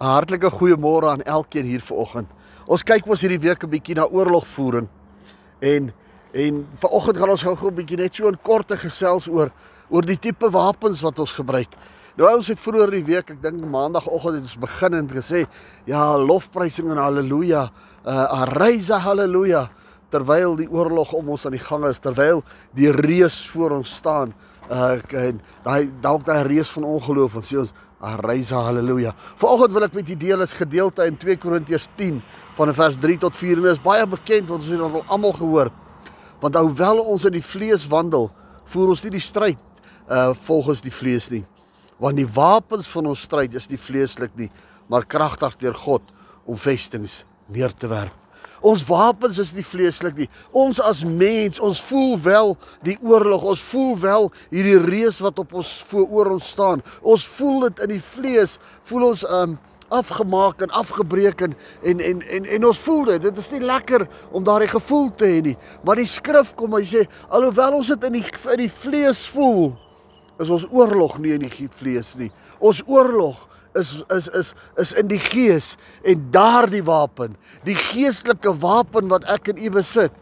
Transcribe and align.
'n 0.00 0.04
Hartlike 0.04 0.50
goeiemôre 0.50 1.08
aan 1.08 1.22
elkeen 1.22 1.64
hier 1.64 1.80
vanoggend. 1.80 2.28
Ons 2.66 2.82
kyk 2.82 3.06
mos 3.06 3.20
hierdie 3.20 3.40
week 3.40 3.64
'n 3.64 3.70
bietjie 3.70 3.94
na 3.94 4.04
oorlogvoering. 4.04 4.88
En 5.60 5.92
en 6.32 6.66
vanoggend 6.78 7.16
gaan 7.16 7.30
ons 7.30 7.42
gou-gou 7.42 7.70
'n 7.70 7.74
bietjie 7.74 7.96
net 7.96 8.14
so 8.14 8.28
'n 8.28 8.38
korte 8.42 8.76
gesels 8.76 9.28
oor 9.28 9.50
oor 9.88 10.02
die 10.02 10.18
tipe 10.18 10.50
wapens 10.50 11.00
wat 11.00 11.18
ons 11.18 11.32
gebruik. 11.32 11.72
Nou 12.16 12.36
ons 12.36 12.46
het 12.48 12.60
vroeër 12.60 12.90
die 12.90 13.04
week, 13.04 13.30
ek 13.30 13.42
dink 13.42 13.64
maandagooggend 13.64 14.34
het 14.34 14.42
ons 14.42 14.58
begin 14.58 14.94
en 14.94 15.08
gesê, 15.08 15.46
ja, 15.84 16.16
lofprysing 16.18 16.90
en 16.90 16.96
haleluja, 16.96 17.70
uh 18.06 18.42
aryse 18.42 18.92
haleluja 18.92 19.68
terwyl 20.10 20.56
die 20.56 20.68
oorlog 20.70 21.12
om 21.12 21.28
ons 21.34 21.44
aan 21.46 21.52
die 21.52 21.60
gang 21.60 21.84
is, 21.90 22.00
terwyl 22.00 22.42
die 22.74 22.90
reus 22.90 23.42
voor 23.50 23.70
ons 23.70 23.96
staan. 24.00 24.32
Uh 24.70 24.96
en 25.12 25.40
daai 25.64 25.90
dalk 26.00 26.24
daai 26.24 26.42
reus 26.48 26.70
van 26.70 26.84
ongeloof 26.84 27.34
en 27.34 27.42
sê 27.42 27.58
ons 27.60 27.74
Aryse 28.00 28.54
haleluja. 28.54 29.14
Vanoggend 29.40 29.72
wil 29.72 29.86
ek 29.86 29.94
met 29.96 30.10
u 30.12 30.16
deel 30.20 30.44
is 30.44 30.52
gedeelte 30.52 31.06
in 31.08 31.16
2 31.16 31.38
Korintiërs 31.40 31.88
10 31.96 32.20
van 32.58 32.72
vers 32.76 32.98
3 33.00 33.18
tot 33.24 33.36
4 33.36 33.56
en 33.56 33.68
dit 33.68 33.72
is 33.72 33.82
baie 33.82 34.04
bekend 34.06 34.50
want 34.50 34.60
ons 34.60 34.68
het 34.68 34.76
dit 34.76 34.84
al 34.84 35.04
almal 35.06 35.32
gehoor. 35.36 35.70
Want 36.42 36.58
hoewel 36.60 37.00
ons 37.00 37.24
in 37.24 37.38
die 37.38 37.44
vlees 37.44 37.86
wandel, 37.88 38.28
voer 38.68 38.92
ons 38.92 39.04
nie 39.06 39.14
die 39.16 39.24
stryd 39.24 39.62
uh 40.06 40.34
volgens 40.46 40.84
die 40.84 40.92
vlees 40.92 41.30
nie. 41.32 41.44
Want 41.98 42.20
die 42.20 42.28
wapens 42.28 42.90
van 42.92 43.08
ons 43.14 43.24
stryd 43.24 43.56
is 43.56 43.70
nie 43.72 43.80
vleeslik 43.80 44.36
nie, 44.36 44.50
maar 44.92 45.08
kragtig 45.08 45.56
deur 45.64 45.74
God 45.74 46.12
om 46.44 46.60
vestings 46.60 47.24
neer 47.48 47.72
te 47.72 47.88
werp. 47.88 48.25
Ons 48.60 48.84
wapens 48.88 49.38
is 49.42 49.52
nie 49.56 49.64
vleeslik 49.66 50.16
nie. 50.16 50.28
Ons 50.56 50.80
as 50.80 51.04
mens, 51.04 51.60
ons 51.60 51.80
voel 51.88 52.16
wel 52.22 52.56
die 52.86 52.96
oorlog. 53.02 53.44
Ons 53.54 53.64
voel 53.70 53.94
wel 54.00 54.30
hierdie 54.50 54.78
reus 54.80 55.20
wat 55.24 55.38
op 55.42 55.54
ons 55.60 55.72
voor 55.90 56.32
ons 56.36 56.52
staan. 56.56 56.84
Ons 57.02 57.26
voel 57.36 57.68
dit 57.68 57.86
in 57.86 57.96
die 57.96 58.02
vlees. 58.02 58.58
Voel 58.88 59.10
ons 59.12 59.24
um 59.28 59.58
afgemaak 59.88 60.60
en 60.60 60.70
afgebreek 60.74 61.40
en 61.40 61.56
en 61.82 62.00
en 62.00 62.22
en, 62.22 62.44
en 62.44 62.64
ons 62.66 62.78
voel 62.78 63.04
dit. 63.04 63.22
Dit 63.22 63.36
is 63.36 63.50
nie 63.50 63.60
lekker 63.60 64.06
om 64.30 64.44
daardie 64.44 64.68
gevoel 64.68 65.10
te 65.14 65.28
hê 65.30 65.42
nie. 65.42 65.56
Maar 65.86 66.02
die 66.02 66.10
skrif 66.10 66.54
kom 66.58 66.74
hy 66.74 66.84
sê 66.86 67.04
alhoewel 67.28 67.78
ons 67.80 67.92
dit 67.94 68.06
in 68.08 68.18
die 68.18 68.24
in 68.26 68.62
die 68.64 68.72
vlees 68.72 69.22
voel, 69.30 69.76
is 70.42 70.50
ons 70.50 70.66
oorlog 70.70 71.18
nie 71.22 71.36
in 71.36 71.46
die 71.46 71.68
vlees 71.70 72.14
nie. 72.18 72.32
Ons 72.58 72.82
oorlog 72.86 73.46
is 73.76 73.96
is 74.14 74.28
is 74.28 74.52
is 74.82 74.92
in 75.00 75.08
die 75.10 75.20
gees 75.20 75.74
en 76.06 76.28
daardie 76.34 76.84
wapen, 76.86 77.36
die 77.64 77.76
geestelike 77.78 78.54
wapen 78.62 79.10
wat 79.12 79.26
ek 79.32 79.52
in 79.52 79.60
u 79.68 79.70
besit, 79.78 80.16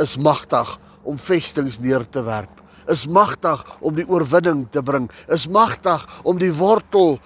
is 0.00 0.16
magtig 0.16 0.76
om 1.04 1.18
vestings 1.20 1.78
neer 1.82 2.06
te 2.10 2.22
werp. 2.24 2.62
Is 2.90 3.06
magtig 3.08 3.62
om 3.80 3.96
die 3.96 4.04
oorwinning 4.08 4.66
te 4.72 4.82
bring. 4.84 5.06
Is 5.32 5.46
magtig 5.48 6.02
om 6.24 6.38
die 6.40 6.52
wortel 6.52 7.18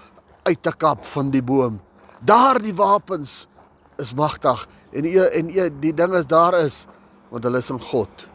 uit 0.46 0.60
te 0.62 0.72
kap 0.72 1.02
van 1.14 1.32
die 1.34 1.42
boom. 1.42 1.80
Daardie 2.22 2.74
wapens 2.74 3.46
is 3.98 4.14
magtig 4.14 4.66
en 4.94 5.04
u 5.04 5.14
en 5.26 5.50
u 5.50 5.68
die 5.82 5.94
ding 5.94 6.14
is 6.14 6.26
daar 6.30 6.54
is 6.62 6.84
want 7.30 7.44
hulle 7.44 7.60
is 7.60 7.70
in 7.70 7.80
God. 7.90 8.26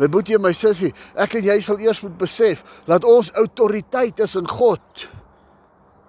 My 0.00 0.08
boetie 0.10 0.34
en 0.34 0.42
my 0.42 0.50
sussie, 0.56 0.90
ek 1.14 1.36
en 1.38 1.44
jy 1.46 1.60
sal 1.62 1.78
eers 1.78 2.00
moet 2.02 2.16
besef 2.18 2.64
dat 2.88 3.04
ons 3.06 3.30
autoriteit 3.38 4.18
is 4.24 4.34
in 4.40 4.48
God 4.50 5.04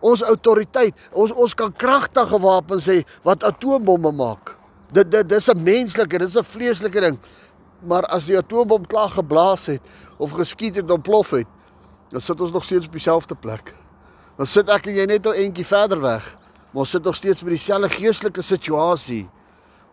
ons 0.05 0.23
autoriteit. 0.25 0.93
Ons 1.13 1.33
ons 1.33 1.55
kan 1.57 1.73
kragtige 1.73 2.39
wapens 2.41 2.87
hê 2.91 3.01
wat 3.25 3.45
atoombomme 3.47 4.11
maak. 4.15 4.53
Dit 4.93 5.11
dit 5.11 5.29
dis 5.29 5.49
'n 5.49 5.63
menslike, 5.63 6.17
dis 6.17 6.37
'n 6.37 6.43
vleeslike 6.43 7.01
ding. 7.01 7.19
Maar 7.81 8.05
as 8.05 8.25
die 8.25 8.37
atoombom 8.37 8.85
klaar 8.87 9.09
geblaas 9.09 9.65
het 9.65 9.81
of 10.17 10.31
geskiet 10.31 10.75
het 10.75 10.85
en 10.85 10.91
ontplof 10.91 11.29
het, 11.29 11.47
dan 12.09 12.21
sit 12.21 12.41
ons 12.41 12.51
nog 12.51 12.63
steeds 12.63 12.85
op 12.85 12.91
dieselfde 12.91 13.35
plek. 13.35 13.75
Dan 14.37 14.45
sit 14.45 14.69
ek 14.69 14.87
en 14.87 14.93
jy 14.93 15.05
net 15.05 15.25
'n 15.25 15.33
entjie 15.33 15.65
verder 15.65 16.01
weg, 16.01 16.37
maar 16.71 16.81
ons 16.81 16.89
sit 16.89 17.03
nog 17.03 17.15
steeds 17.15 17.41
by 17.41 17.49
dieselfde 17.49 17.89
geestelike 17.89 18.41
situasie. 18.41 19.29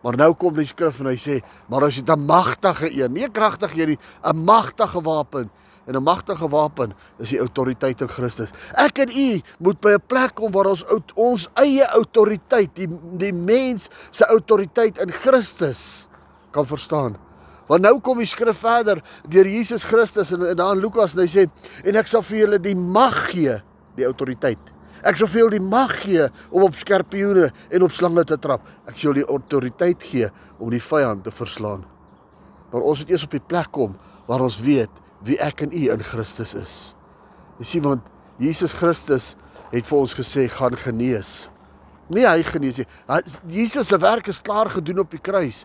Maar 0.03 0.17
nou 0.17 0.33
kom 0.33 0.53
die 0.53 0.65
skrif 0.65 0.99
en 0.99 1.05
hy 1.05 1.15
sê, 1.15 1.41
maar 1.67 1.83
as 1.83 1.95
jy 1.95 2.03
'n 2.03 2.25
magtige 2.25 2.89
een, 2.91 3.13
nie 3.13 3.25
'n 3.25 3.31
kragtige 3.31 3.81
een 3.81 3.87
nie, 3.87 3.99
'n 4.23 4.43
magtige 4.43 5.01
wapen 5.01 5.49
en 5.85 5.95
'n 5.95 6.03
magtige 6.03 6.47
wapen 6.47 6.93
is 7.17 7.29
die 7.29 7.39
autoriteit 7.39 8.01
in 8.01 8.07
Christus. 8.07 8.49
Ek 8.73 8.97
en 8.97 9.09
u 9.09 9.41
moet 9.59 9.79
by 9.79 9.89
'n 9.89 10.03
plek 10.07 10.35
kom 10.35 10.51
waar 10.51 10.65
ons 10.65 10.83
ons 11.15 11.49
eie 11.53 11.85
autoriteit, 11.87 12.75
die 12.75 12.87
die 13.17 13.33
mens 13.33 13.87
se 14.11 14.25
autoriteit 14.25 14.97
in 14.97 15.11
Christus 15.11 16.07
kan 16.51 16.65
verstaan. 16.65 17.15
Want 17.67 17.81
nou 17.81 17.99
kom 17.99 18.17
die 18.17 18.27
skrif 18.27 18.57
verder 18.57 19.01
deur 19.27 19.47
Jesus 19.47 19.83
Christus 19.83 20.31
en, 20.31 20.45
en 20.45 20.55
daar 20.55 20.75
in 20.75 20.81
Lukas 20.83 21.15
en 21.15 21.23
hy 21.23 21.27
sê 21.27 21.47
en 21.83 21.95
ek 21.95 22.07
sal 22.07 22.21
vir 22.21 22.37
julle 22.37 22.59
die 22.59 22.75
mag 22.75 23.31
gee, 23.31 23.61
die 23.95 24.05
autoriteit. 24.05 24.59
Ek 25.03 25.17
sal 25.19 25.27
vir 25.27 25.39
julle 25.43 25.57
die 25.57 25.67
mag 25.67 25.93
gee 26.03 26.27
om 26.51 26.63
op 26.63 26.75
skorpioene 26.79 27.49
en 27.71 27.83
op 27.83 27.91
slange 27.91 28.23
te 28.29 28.37
trap. 28.37 28.61
Ek 28.87 28.95
sal 28.95 29.11
julle 29.11 29.27
autoriteit 29.27 30.03
gee 30.03 30.29
om 30.59 30.69
die 30.69 30.83
vyand 30.83 31.23
te 31.23 31.31
verslaan. 31.31 31.83
Maar 32.71 32.81
ons 32.81 33.03
moet 33.03 33.09
eers 33.09 33.25
op 33.27 33.35
die 33.35 33.47
plek 33.47 33.71
kom 33.71 33.97
waar 34.27 34.41
ons 34.41 34.59
weet 34.63 35.02
wie 35.23 35.39
ek 35.41 35.63
en 35.65 35.73
u 35.73 35.85
in 35.93 36.03
Christus 36.03 36.53
is. 36.57 36.77
Jy 37.59 37.69
sien 37.69 37.85
want 37.85 38.07
Jesus 38.41 38.73
Christus 38.75 39.33
het 39.71 39.87
vir 39.87 39.97
ons 39.97 40.15
gesê 40.17 40.47
gaan 40.51 40.75
genees. 40.77 41.47
Nee, 42.11 42.25
hy 42.27 42.43
genees 42.45 42.81
nie. 42.81 42.87
Jesus 43.49 43.89
se 43.89 43.97
werk 44.01 44.27
is 44.29 44.41
klaar 44.43 44.69
gedoen 44.73 45.03
op 45.05 45.13
die 45.13 45.21
kruis. 45.23 45.63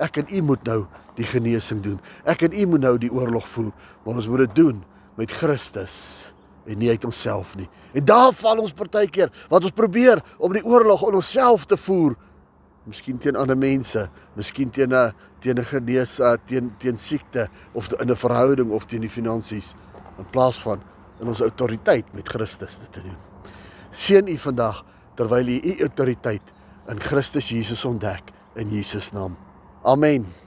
Ek 0.00 0.22
en 0.22 0.30
u 0.32 0.42
moet 0.50 0.64
nou 0.66 0.80
die 1.18 1.26
genesing 1.28 1.82
doen. 1.84 1.98
Ek 2.26 2.46
en 2.48 2.54
u 2.54 2.66
moet 2.72 2.82
nou 2.86 2.94
die 2.98 3.12
oorlog 3.12 3.46
voer, 3.52 3.72
maar 4.02 4.18
ons 4.18 4.28
moet 4.30 4.46
dit 4.46 4.56
doen 4.64 4.80
met 5.18 5.30
Christus 5.30 5.96
en 6.64 6.80
nie 6.80 6.88
uit 6.90 7.04
onsself 7.04 7.52
nie. 7.58 7.68
En 7.92 8.04
daar 8.08 8.32
val 8.34 8.62
ons 8.62 8.72
partykeer 8.74 9.30
wat 9.50 9.66
ons 9.68 9.76
probeer 9.76 10.22
om 10.38 10.54
die 10.54 10.64
oorlog 10.64 11.04
in 11.10 11.20
onsself 11.20 11.68
te 11.68 11.76
voer 11.76 12.16
miskien 12.86 13.18
teen 13.18 13.36
ander 13.36 13.56
mense, 13.56 14.08
miskien 14.36 14.70
teen 14.70 14.92
'n 14.92 15.12
teen 15.40 15.58
'n 15.58 15.64
genees 15.64 16.20
uh, 16.20 16.36
teen 16.46 16.72
teen 16.78 16.96
siekte 16.98 17.48
of 17.72 17.92
in 18.00 18.10
'n 18.10 18.16
verhouding 18.16 18.70
of 18.72 18.86
teen 18.86 19.00
die 19.00 19.10
finansies 19.10 19.74
in 20.18 20.26
plaas 20.30 20.58
van 20.58 20.82
in 21.20 21.28
ons 21.28 21.40
autoriteit 21.40 22.14
met 22.14 22.28
Christus 22.28 22.78
te 22.90 23.02
doen. 23.02 23.16
Seën 23.90 24.28
u 24.28 24.36
vandag 24.38 24.84
terwyl 25.14 25.48
u 25.48 25.60
u 25.62 25.80
autoriteit 25.80 26.52
in 26.88 27.00
Christus 27.00 27.48
Jesus 27.48 27.84
ontdek 27.84 28.32
in 28.54 28.70
Jesus 28.70 29.12
naam. 29.12 29.36
Amen. 29.82 30.43